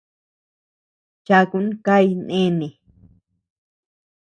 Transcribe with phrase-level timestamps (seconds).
[1.25, 2.67] Chakun kay néne.